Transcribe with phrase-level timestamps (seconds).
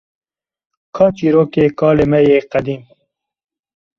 [0.95, 2.81] Ka çîrokê kalê me yê qedîm?